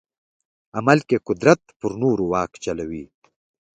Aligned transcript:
عمل 0.77 0.99
کې 1.09 1.17
قدرت 1.27 1.61
پر 1.79 1.91
نورو 2.01 2.25
واک 2.31 2.51
چلوي. 2.63 3.05